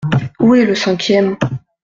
Où 0.39 0.55
est 0.55 0.65
le 0.65 0.73
cinquième?… 0.73 1.37